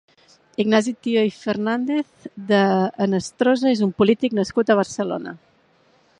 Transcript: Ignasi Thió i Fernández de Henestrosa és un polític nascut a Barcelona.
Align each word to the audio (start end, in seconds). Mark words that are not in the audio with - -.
Ignasi 0.61 0.93
Thió 1.07 1.25
i 1.27 1.33
Fernández 1.41 2.25
de 2.53 2.63
Henestrosa 3.07 3.71
és 3.77 3.87
un 3.89 3.93
polític 4.01 4.39
nascut 4.41 4.73
a 4.77 4.81
Barcelona. 4.83 5.37